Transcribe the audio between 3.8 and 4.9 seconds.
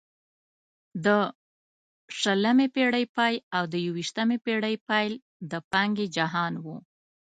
یوویشتمې پېړۍ